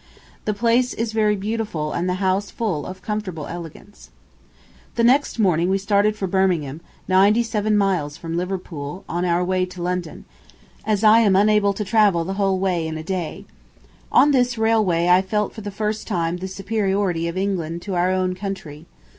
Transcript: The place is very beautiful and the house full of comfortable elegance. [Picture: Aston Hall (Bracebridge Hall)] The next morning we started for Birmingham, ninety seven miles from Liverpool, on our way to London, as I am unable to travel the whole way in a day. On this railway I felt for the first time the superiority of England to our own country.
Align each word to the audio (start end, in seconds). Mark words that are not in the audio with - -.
The 0.45 0.55
place 0.55 0.95
is 0.95 1.11
very 1.13 1.35
beautiful 1.35 1.93
and 1.93 2.09
the 2.09 2.15
house 2.15 2.49
full 2.49 2.87
of 2.87 3.03
comfortable 3.03 3.45
elegance. 3.45 4.09
[Picture: 4.09 4.09
Aston 4.09 4.25
Hall 4.25 4.87
(Bracebridge 4.87 4.87
Hall)] 4.87 4.93
The 4.95 5.03
next 5.03 5.39
morning 5.61 5.69
we 5.69 5.77
started 5.77 6.15
for 6.15 6.27
Birmingham, 6.27 6.81
ninety 7.07 7.43
seven 7.43 7.77
miles 7.77 8.17
from 8.17 8.35
Liverpool, 8.35 9.03
on 9.07 9.25
our 9.25 9.45
way 9.45 9.63
to 9.67 9.81
London, 9.83 10.25
as 10.87 11.03
I 11.03 11.19
am 11.19 11.35
unable 11.35 11.73
to 11.73 11.85
travel 11.85 12.23
the 12.23 12.33
whole 12.41 12.57
way 12.57 12.87
in 12.87 12.97
a 12.97 13.03
day. 13.03 13.45
On 14.11 14.31
this 14.31 14.57
railway 14.57 15.07
I 15.07 15.21
felt 15.21 15.53
for 15.53 15.61
the 15.61 15.69
first 15.69 16.07
time 16.07 16.37
the 16.37 16.47
superiority 16.47 17.27
of 17.27 17.37
England 17.37 17.83
to 17.83 17.93
our 17.93 18.09
own 18.09 18.33
country. 18.33 18.87